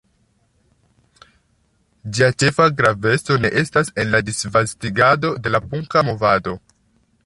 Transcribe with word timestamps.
Ĝia 2.17 2.31
ĉefa 2.43 2.67
graveco 2.81 3.39
ne 3.45 3.53
estas 3.63 3.95
en 4.05 4.13
la 4.17 4.25
disvastigado 4.31 5.37
de 5.47 5.57
la 5.57 5.67
punka 5.73 6.09
movado. 6.13 6.61